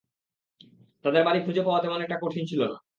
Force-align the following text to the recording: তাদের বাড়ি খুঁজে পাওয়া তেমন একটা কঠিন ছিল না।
তাদের 1.05 1.23
বাড়ি 1.25 1.39
খুঁজে 1.45 1.61
পাওয়া 1.65 1.81
তেমন 1.81 1.99
একটা 2.01 2.17
কঠিন 2.23 2.43
ছিল 2.45 2.61
না। 2.63 2.77